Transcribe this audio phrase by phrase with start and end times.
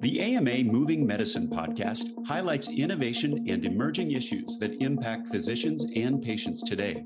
[0.00, 6.62] The AMA Moving Medicine podcast highlights innovation and emerging issues that impact physicians and patients
[6.62, 7.02] today.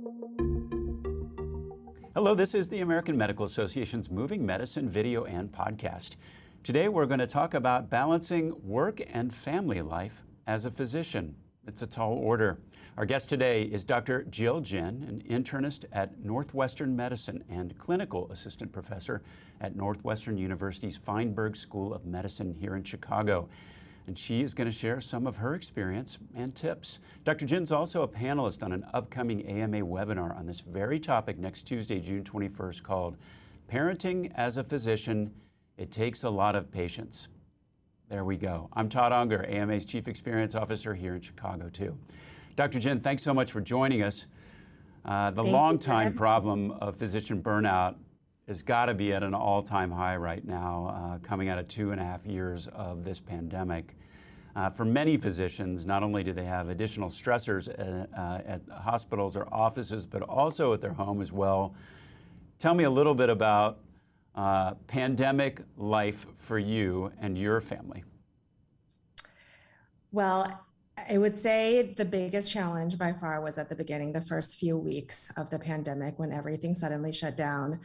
[2.14, 6.16] Hello, this is the American Medical Association's Moving Medicine video and podcast.
[6.64, 11.36] Today we're going to talk about balancing work and family life as a physician.
[11.70, 12.58] It's a tall order.
[12.96, 14.24] Our guest today is Dr.
[14.24, 19.22] Jill Jin, an internist at Northwestern Medicine and clinical assistant professor
[19.60, 23.48] at Northwestern University's Feinberg School of Medicine here in Chicago.
[24.08, 26.98] And she is going to share some of her experience and tips.
[27.22, 27.46] Dr.
[27.46, 32.00] Jin's also a panelist on an upcoming AMA webinar on this very topic next Tuesday,
[32.00, 33.16] June 21st, called
[33.72, 35.30] Parenting as a Physician
[35.78, 37.28] It Takes a Lot of Patience.
[38.10, 38.68] There we go.
[38.72, 41.96] I'm Todd Unger, AMA's Chief Experience Officer here in Chicago, too.
[42.56, 42.80] Dr.
[42.80, 44.26] Jin, thanks so much for joining us.
[45.04, 47.94] Uh, the long-time problem of physician burnout
[48.48, 51.92] has got to be at an all-time high right now, uh, coming out of two
[51.92, 53.94] and a half years of this pandemic.
[54.56, 59.36] Uh, for many physicians, not only do they have additional stressors uh, uh, at hospitals
[59.36, 61.76] or offices, but also at their home as well.
[62.58, 63.78] Tell me a little bit about
[64.34, 68.04] uh, pandemic life for you and your family.
[70.12, 70.66] Well,
[71.08, 74.76] I would say the biggest challenge by far was at the beginning, the first few
[74.76, 77.80] weeks of the pandemic when everything suddenly shut down.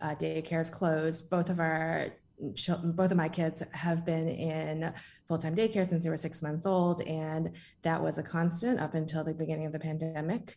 [0.00, 1.30] Uh, daycares closed.
[1.30, 2.08] Both of our
[2.84, 4.92] both of my kids have been in
[5.28, 9.22] full-time daycare since they were six months old and that was a constant up until
[9.22, 10.56] the beginning of the pandemic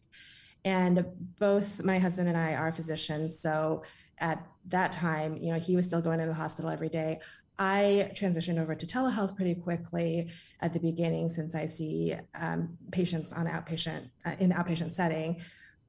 [0.65, 1.05] and
[1.39, 3.81] both my husband and i are physicians so
[4.19, 7.19] at that time you know he was still going to the hospital every day
[7.57, 13.31] I transitioned over to telehealth pretty quickly at the beginning since I see um, patients
[13.31, 15.41] on outpatient uh, in outpatient setting.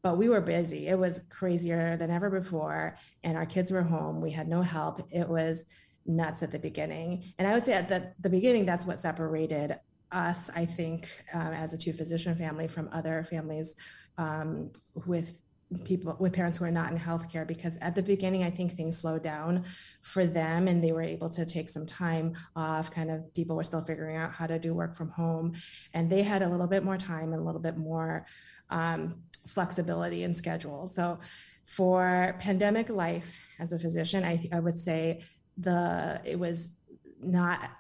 [0.03, 0.87] But we were busy.
[0.87, 4.21] It was crazier than ever before, and our kids were home.
[4.21, 5.03] We had no help.
[5.11, 5.65] It was
[6.07, 7.25] nuts at the beginning.
[7.39, 9.77] And I would say at the, the beginning, that's what separated
[10.13, 13.75] us, I think, um, as a two physician family from other families
[14.19, 14.71] um,
[15.07, 15.39] with
[15.85, 18.97] people with parents who are not in healthcare because at the beginning i think things
[18.97, 19.65] slowed down
[20.03, 22.91] for them and they were able to take some time off.
[22.91, 25.55] Kind of people were still figuring out how to do work from home
[25.93, 28.27] and they had a little bit more time and a little bit more
[28.71, 29.17] um,
[29.47, 30.87] flexibility in schedule.
[30.87, 31.19] So
[31.65, 35.23] for pandemic life as a physician I, I would say
[35.59, 36.77] the it was
[37.21, 37.71] not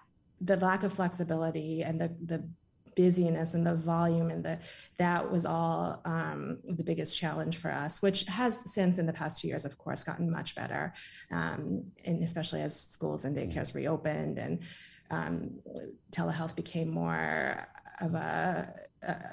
[0.40, 2.48] the lack of flexibility and the the
[2.96, 4.58] busyness and the volume and the
[4.96, 9.40] that was all um, the biggest challenge for us which has since in the past
[9.40, 10.92] two years of course gotten much better
[11.30, 13.50] um, and especially as schools and mm-hmm.
[13.50, 14.58] daycares reopened and
[15.10, 15.50] um,
[16.10, 17.68] telehealth became more
[18.00, 18.74] of a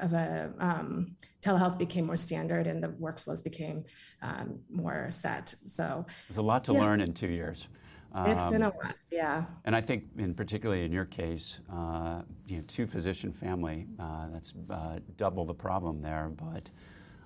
[0.01, 3.83] of a um, telehealth became more standard and the workflows became
[4.21, 6.81] um, more set so there's a lot to yeah.
[6.81, 7.67] learn in two years
[8.15, 9.45] it's been a um, lot, yeah.
[9.65, 14.27] And I think, in particularly in your case, uh, you know, two physician family, uh,
[14.31, 16.29] that's uh, double the problem there.
[16.29, 16.69] But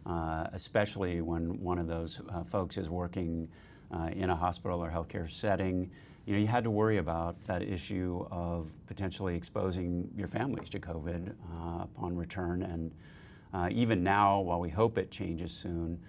[0.10, 3.50] uh, especially when one of those uh, folks is working
[3.94, 5.92] uh, in a hospital or healthcare setting,
[6.26, 10.80] you know, you had to worry about that issue of potentially exposing your families to
[10.80, 11.34] COVID
[11.82, 12.64] upon return.
[12.64, 16.00] And even now, while we hope it changes soon,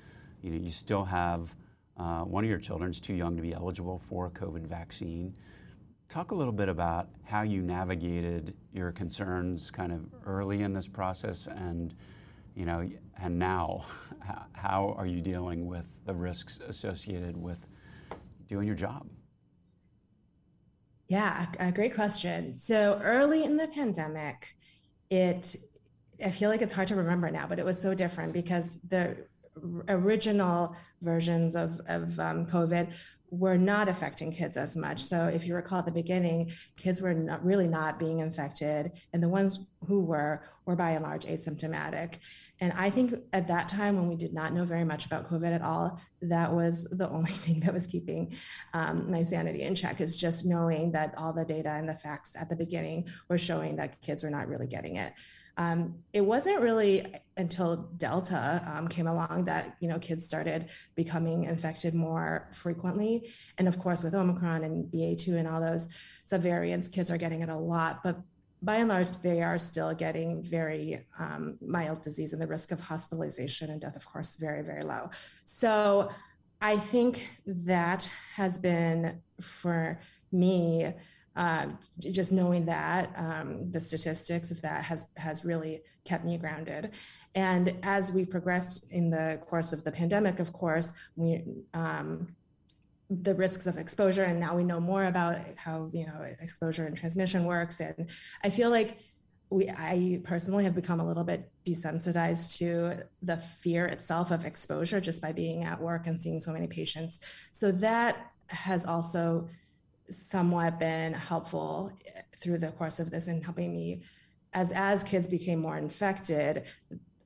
[0.43, 1.55] you know, you still have
[1.99, 5.35] uh, one of your children is too young to be eligible for a COVID vaccine.
[6.09, 10.87] Talk a little bit about how you navigated your concerns kind of early in this
[10.89, 11.95] process and
[12.59, 12.89] you know
[13.23, 13.85] and now
[14.53, 17.59] how are you dealing with the risks associated with
[18.49, 19.07] doing your job
[21.07, 24.57] yeah a great question so early in the pandemic
[25.09, 25.55] it
[26.25, 29.17] i feel like it's hard to remember now but it was so different because the
[29.89, 32.93] original versions of, of um, COVID
[33.31, 35.01] were not affecting kids as much.
[35.01, 39.23] So if you recall at the beginning, kids were not, really not being infected, and
[39.23, 42.19] the ones who were were by and large asymptomatic.
[42.61, 45.51] And I think at that time, when we did not know very much about COVID
[45.55, 48.35] at all, that was the only thing that was keeping
[48.75, 50.01] um, my sanity in check.
[50.01, 53.77] Is just knowing that all the data and the facts at the beginning were showing
[53.77, 55.13] that kids were not really getting it.
[55.59, 57.05] Um, it wasn't really
[57.37, 63.29] until Delta um, came along that you know kids started becoming infected more frequently,
[63.59, 65.89] and of course with Omicron and BA2 and all those
[66.31, 68.03] subvariants, kids are getting it a lot.
[68.05, 68.21] But
[68.63, 72.81] by and large, they are still getting very um, mild disease, and the risk of
[72.81, 75.11] hospitalization and death, of course, very very low.
[75.45, 76.09] So
[76.61, 80.01] I think that has been for
[80.31, 80.93] me
[81.39, 81.67] uh,
[82.01, 86.91] just knowing that um, the statistics of that has has really kept me grounded.
[87.37, 91.45] And as we progressed in the course of the pandemic, of course, we
[91.75, 92.35] um,
[93.09, 96.95] the risks of exposure and now we know more about how you know exposure and
[96.95, 98.11] transmission works and
[98.45, 98.99] i feel like
[99.49, 105.01] we i personally have become a little bit desensitized to the fear itself of exposure
[105.01, 107.21] just by being at work and seeing so many patients
[107.51, 109.49] so that has also
[110.11, 111.93] somewhat been helpful
[112.39, 114.03] through the course of this in helping me
[114.55, 116.65] as as kids became more infected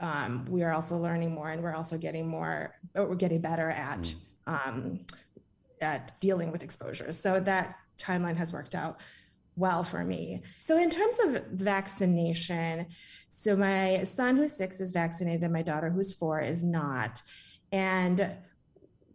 [0.00, 4.14] um, we are also learning more and we're also getting more we're getting better at
[4.46, 4.69] mm.
[4.69, 5.00] um,
[5.81, 9.00] at dealing with exposures so that timeline has worked out
[9.56, 10.43] well for me.
[10.62, 12.87] So, in terms of vaccination,
[13.28, 17.23] so my son who's six is vaccinated, and my daughter who's four is not.
[17.70, 18.35] And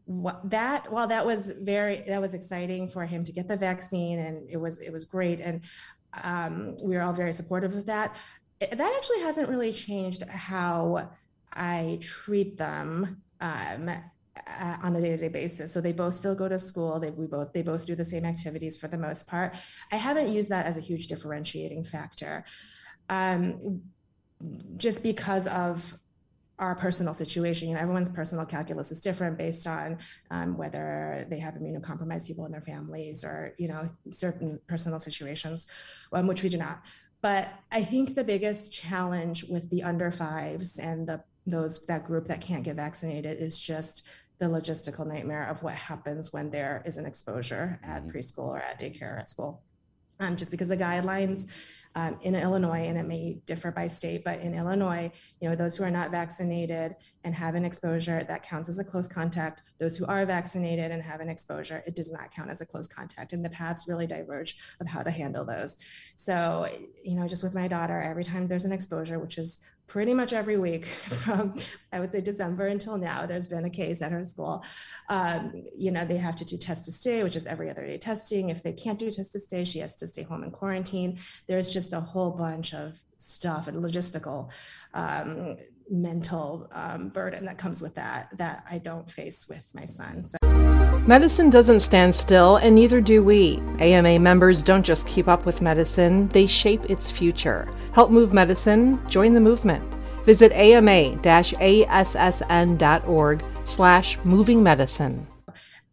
[0.07, 4.19] what, that while that was very that was exciting for him to get the vaccine,
[4.19, 5.62] and it was it was great, and
[6.24, 8.15] um, we were all very supportive of that.
[8.59, 11.09] That actually hasn't really changed how
[11.54, 15.74] I treat them um, uh, on a day-to-day basis.
[15.74, 17.00] So they both still go to school.
[17.00, 19.56] They we both they both do the same activities for the most part.
[19.92, 22.45] I haven't used that as a huge differentiating factor
[23.10, 23.81] um,
[24.77, 25.98] just because of
[26.59, 27.69] our personal situation.
[27.69, 30.00] You know, everyone's personal calculus is different based on
[30.31, 35.68] um, whether they have immunocompromised people in their families or, you know, certain personal situations,
[36.13, 36.83] um, which we do not.
[37.21, 42.27] But I think the biggest challenge with the under fives and the those that group
[42.27, 44.03] that can't get vaccinated is just
[44.39, 48.15] the logistical nightmare of what happens when there is an exposure at mm-hmm.
[48.15, 49.63] preschool or at daycare or at school.
[50.19, 51.48] Um, just because the guidelines
[51.98, 55.75] um, in Illinois, and it may differ by state, but in Illinois, you know, those
[55.75, 59.64] who are not vaccinated and have an exposure, that counts as a close contact.
[59.80, 62.88] Those who are vaccinated and have an exposure, it does not count as a close
[62.88, 63.34] contact.
[63.34, 65.78] And the paths really diverge of how to handle those.
[66.18, 66.68] So,
[67.04, 70.34] you know, just with my daughter, every time there's an exposure, which is pretty much
[70.34, 70.86] every week
[71.24, 71.56] from
[71.92, 73.25] I would say December until now.
[73.25, 74.63] There's been a case at her school.
[75.10, 77.98] Um, you know, they have to do test to stay, which is every other day
[77.98, 78.50] testing.
[78.50, 81.19] If they can't do test to stay, she has to stay home in quarantine.
[81.48, 84.51] There's just a whole bunch of stuff and logistical
[84.94, 85.57] um,
[85.89, 90.25] mental um, burden that comes with that that I don't face with my son.
[90.25, 90.56] So.
[91.06, 93.62] Medicine doesn't stand still, and neither do we.
[93.80, 97.68] AMA members don't just keep up with medicine, they shape its future.
[97.94, 99.84] Help move medicine, join the movement.
[100.26, 101.04] Visit ama-assn.org
[103.64, 105.28] slash moving medicine.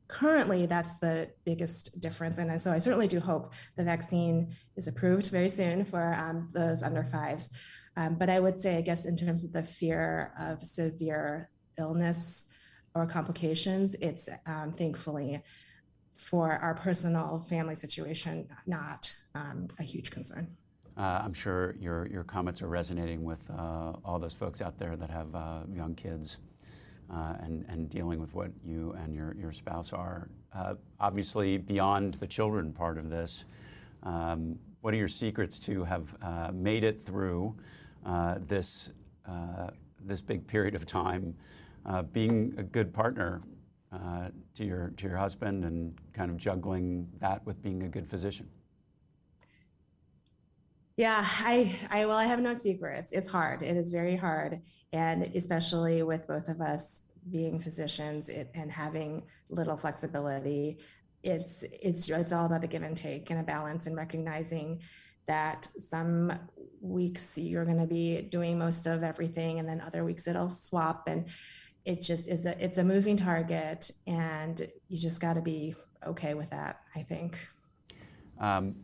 [0.09, 2.39] Currently, that's the biggest difference.
[2.39, 6.83] And so I certainly do hope the vaccine is approved very soon for um, those
[6.83, 7.51] under fives.
[7.97, 12.45] Um, but I would say, I guess, in terms of the fear of severe illness
[12.94, 15.43] or complications, it's um, thankfully
[16.17, 20.49] for our personal family situation not um, a huge concern.
[20.96, 24.94] Uh, I'm sure your, your comments are resonating with uh, all those folks out there
[24.94, 26.37] that have uh, young kids
[27.12, 30.29] uh, and, and dealing with what you and your, your spouse are.
[30.55, 33.44] Uh, obviously, beyond the children part of this,
[34.05, 37.56] um, what are your secrets to have uh, made it through
[38.46, 38.91] this,
[40.05, 41.35] this big period of time?
[41.86, 43.42] Uh, being a good partner
[43.92, 48.08] uh, to your to your husband and kind of juggling that with being a good
[48.08, 48.48] physician.
[50.96, 53.12] Yeah, I, I well, I have no secrets.
[53.12, 53.62] It's hard.
[53.62, 54.60] It is very hard,
[54.92, 60.78] and especially with both of us being physicians it, and having little flexibility,
[61.22, 64.81] it's it's it's all about the give and take and a balance and recognizing
[65.26, 66.32] that some
[66.81, 71.08] weeks you're going to be doing most of everything and then other weeks it'll swap
[71.08, 71.26] and
[71.84, 75.74] it just is a it's a moving target and you just got to be
[76.06, 77.38] okay with that i think
[78.41, 78.74] um,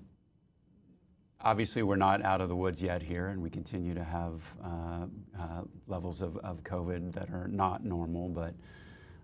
[1.40, 5.06] obviously we're not out of the woods yet here and we continue to have uh,
[5.38, 8.54] uh, levels of, of covid that are not normal but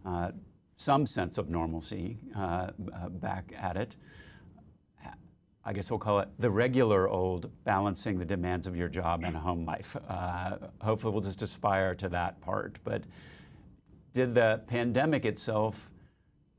[0.04, 0.30] uh,
[0.76, 3.96] some sense of normalcy uh, uh, back at it
[5.68, 9.34] I guess we'll call it the regular old balancing the demands of your job and
[9.34, 9.96] home life.
[10.08, 12.78] Uh, hopefully, we'll just aspire to that part.
[12.84, 13.02] But
[14.16, 15.90] did the pandemic itself,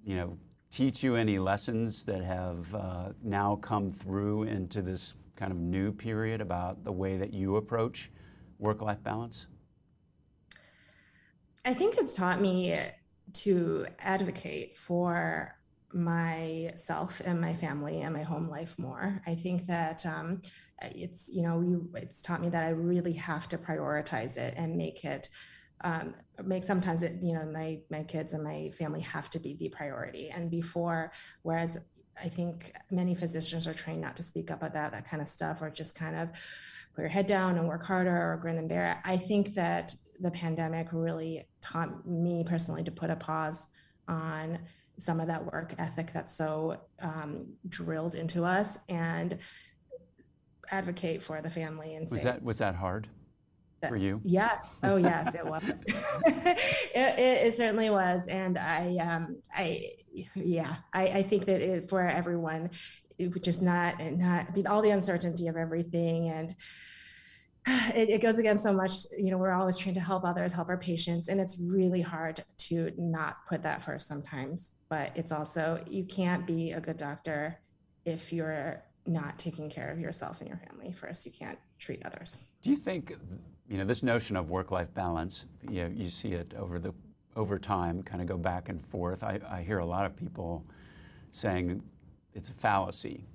[0.05, 0.37] you know,
[0.69, 5.91] teach you any lessons that have uh, now come through into this kind of new
[5.91, 8.11] period about the way that you approach
[8.59, 9.47] work-life balance?
[11.65, 12.77] I think it's taught me
[13.33, 15.55] to advocate for
[15.91, 19.19] myself and my family and my home life more.
[19.25, 20.43] I think that um,
[20.83, 25.03] it's you know it's taught me that I really have to prioritize it and make
[25.03, 25.27] it
[25.81, 29.55] um, make sometimes it you know my my kids and my family have to be
[29.55, 30.29] the priority.
[30.29, 31.11] And before
[31.43, 31.89] whereas
[32.23, 35.27] i think many physicians are trained not to speak up about that that kind of
[35.27, 36.29] stuff or just kind of
[36.95, 39.93] put your head down and work harder or grin and bear it i think that
[40.19, 43.67] the pandemic really taught me personally to put a pause
[44.07, 44.57] on
[44.97, 49.37] some of that work ethic that's so um, drilled into us and
[50.71, 53.07] advocate for the family and was say, that was that hard
[53.87, 54.19] for you?
[54.23, 54.79] yes.
[54.83, 55.83] Oh yes it was.
[56.95, 59.79] It, it, it, certainly was and i um i
[60.35, 62.71] yeah i, I think that it, for everyone
[63.19, 66.55] it would just not not be all the uncertainty of everything and
[67.95, 70.69] it, it, goes against so much you know we're always trying to help others help
[70.69, 75.83] our patients and it's really hard to not put that first sometimes but it's also
[75.87, 77.59] you can't be a good doctor
[78.05, 82.45] if you're not taking care of yourself and your family first you can't treat others.
[82.63, 83.15] Do you think
[83.67, 86.93] you know this notion of work-life balance you, know, you see it over the
[87.35, 90.65] over time kind of go back and forth I, I hear a lot of people
[91.31, 91.81] saying
[92.33, 93.25] it's a fallacy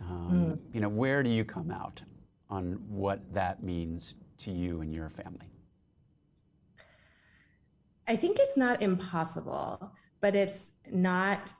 [0.00, 0.74] um, mm.
[0.74, 2.02] you know where do you come out
[2.48, 5.50] on what that means to you and your family?
[8.08, 11.52] I think it's not impossible, but it's not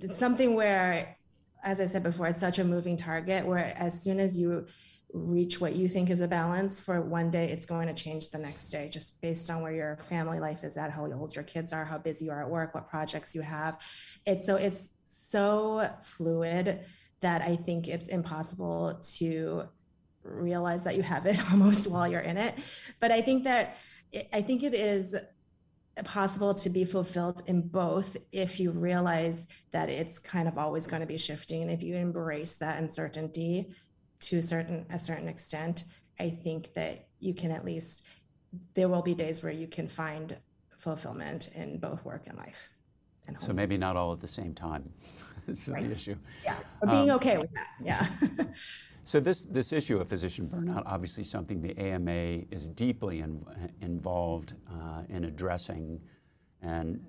[0.00, 1.16] it's something where,
[1.64, 4.66] as I said before, it's such a moving target where as soon as you
[5.12, 8.38] reach what you think is a balance for one day, it's going to change the
[8.38, 11.72] next day, just based on where your family life is at, how old your kids
[11.72, 13.80] are, how busy you are at work, what projects you have.
[14.26, 16.80] It's so it's so fluid
[17.20, 19.64] that I think it's impossible to
[20.22, 22.54] realize that you have it almost while you're in it.
[23.00, 23.76] But I think that
[24.32, 25.14] I think it is
[26.04, 31.00] possible to be fulfilled in both if you realize that it's kind of always going
[31.00, 33.74] to be shifting and if you embrace that uncertainty
[34.20, 35.84] to a certain a certain extent
[36.18, 38.04] i think that you can at least
[38.74, 40.36] there will be days where you can find
[40.76, 42.70] fulfillment in both work and life
[43.26, 44.90] and so maybe not all at the same time
[45.48, 45.84] is right.
[45.86, 46.16] the issue.
[46.44, 47.68] Yeah, or being um, okay with that.
[47.82, 48.06] Yeah.
[49.04, 53.44] so this this issue of physician burnout, obviously something the AMA is deeply in,
[53.80, 56.00] involved uh, in addressing,
[56.62, 57.00] and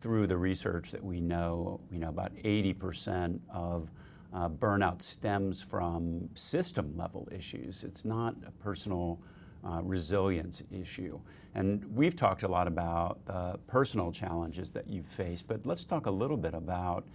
[0.00, 3.90] through the research that we know, you know about 80% of
[4.34, 7.84] uh, burnout stems from system level issues.
[7.84, 9.20] It's not a personal
[9.64, 11.20] uh, resilience issue.
[11.54, 16.06] And we've talked a lot about the personal challenges that you've faced, but let's talk
[16.06, 17.06] a little bit about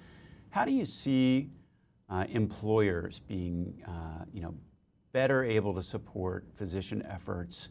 [0.50, 1.50] how do you see
[2.10, 4.54] uh, employers being, uh, you know,
[5.12, 7.70] better able to support physician efforts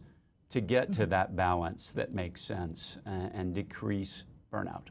[0.49, 1.11] to get to mm-hmm.
[1.11, 4.89] that balance that makes sense and, and decrease burnout?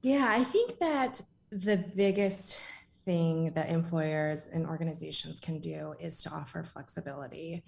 [0.00, 2.62] Yeah, I think that the biggest
[3.04, 7.62] thing that employers and organizations can do is to offer flexibility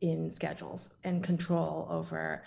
[0.00, 2.42] in schedules and control over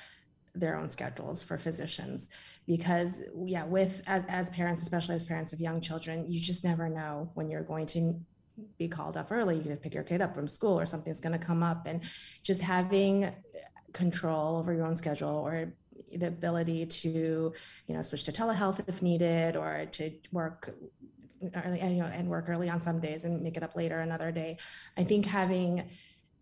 [0.55, 2.29] their own schedules for physicians.
[2.67, 6.89] Because yeah with as, as parents especially as parents of young children you just never
[6.89, 8.19] know when you're going to
[8.77, 9.57] be called up early.
[9.57, 11.85] You to pick your kid up from school or something's going to come up.
[11.85, 12.01] And
[12.43, 13.31] just having
[13.93, 15.73] control over your own schedule or
[16.15, 17.53] the ability to
[17.87, 20.73] you know switch to telehealth if needed or to work
[21.65, 23.99] early and, you know and work early on some days and make it up later
[23.99, 24.57] another day.
[24.97, 25.83] I think having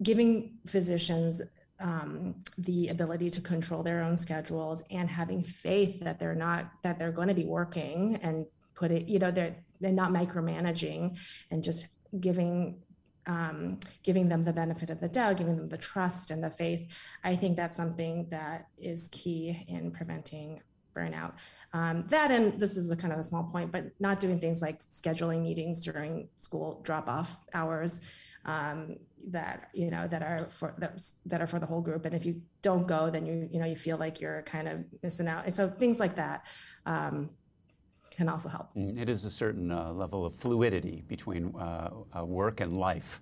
[0.04, 1.42] giving physicians
[1.80, 7.00] um, the ability to control their own schedules and having faith that they're not that
[7.00, 11.18] they're going to be working and put it you know they're they're not micromanaging
[11.50, 11.88] and just
[12.20, 12.78] giving
[13.28, 16.88] um, giving them the benefit of the doubt giving them the trust and the faith
[17.24, 20.62] i think that's something that is key in preventing
[20.96, 21.34] burnout.
[21.74, 24.62] Um, that and this is a kind of a small point but not doing things
[24.62, 28.02] like scheduling meetings during school drop off hours
[28.46, 28.98] um,
[29.28, 32.06] that you know that are for that, that are for the whole group.
[32.06, 34.84] And if you don't go then you you know you feel like you're kind of
[35.04, 35.46] missing out.
[35.46, 36.46] And so things like that
[36.86, 37.30] um,
[38.12, 42.24] can also help mm, it is a certain uh, level of fluidity between uh, uh,
[42.24, 43.20] work and life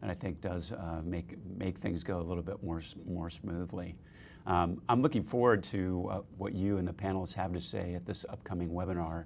[0.00, 3.94] that I think does uh, make make things go a little bit more more smoothly.
[4.46, 8.06] Um, I'm looking forward to uh, what you and the panelists have to say at
[8.06, 9.24] this upcoming webinar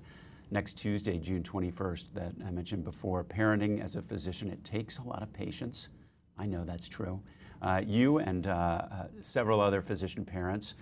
[0.50, 3.24] next Tuesday, June 21st, that I mentioned before.
[3.24, 5.88] Parenting as a physician, it takes a lot of patience.
[6.36, 7.20] I know that's true.
[7.62, 10.74] Uh, you and uh, uh, several other physician parents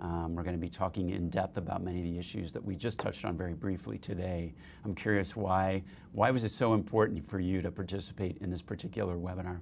[0.00, 2.76] um, are going to be talking in depth about many of the issues that we
[2.76, 4.54] just touched on very briefly today.
[4.84, 9.16] I'm curious why why was it so important for you to participate in this particular
[9.16, 9.60] webinar?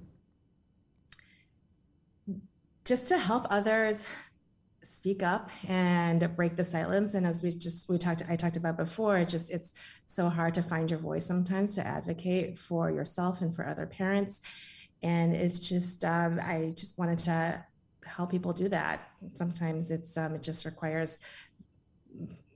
[2.85, 4.07] Just to help others
[4.83, 8.77] speak up and break the silence and as we just we talked i talked about
[8.77, 9.73] before just it's
[10.05, 14.39] so hard to find your voice sometimes to advocate for yourself and for other parents
[15.03, 17.65] and it's just um, i just wanted to
[18.07, 21.19] help people do that sometimes it's um, it just requires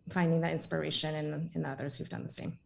[0.09, 2.57] finding that inspiration in, in others who've done the same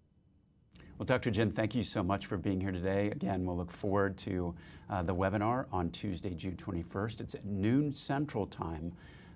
[0.97, 1.29] well, Dr.
[1.29, 3.11] Jin, thank you so much for being here today.
[3.11, 4.55] Again, we'll look forward to
[4.89, 7.19] uh, the webinar on Tuesday, June 21st.
[7.19, 8.93] It's at noon Central Time.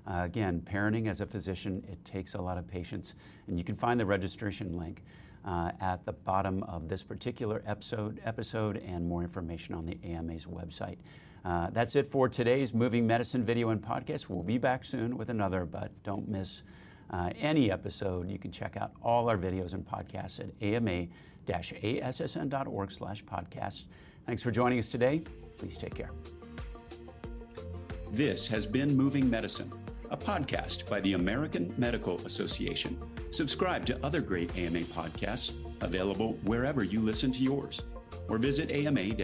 [0.08, 3.14] Uh, again, parenting as a physician, it takes a lot of patience.
[3.48, 5.04] And you can find the registration link
[5.44, 10.46] uh, at the bottom of this particular episode, episode and more information on the AMA's
[10.46, 10.98] website.
[11.46, 14.28] Uh, that's it for today's Moving Medicine video and podcast.
[14.28, 16.64] We'll be back soon with another, but don't miss
[17.12, 18.30] uh, any episode.
[18.30, 21.12] You can check out all our videos and podcasts at ama-assn.org
[22.92, 23.86] slash podcast.
[24.26, 25.22] Thanks for joining us today.
[25.58, 26.12] Please take care.
[28.12, 29.72] This has been Moving Medicine,
[30.10, 33.00] a podcast by the American Medical Association.
[33.32, 37.84] Subscribe to other great AMA podcasts available wherever you listen to yours
[38.30, 39.22] or visit ama-assn.org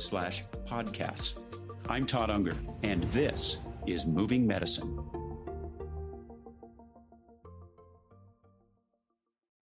[0.00, 1.38] slash podcasts.
[1.88, 4.97] I'm Todd Unger, and this is Moving Medicine.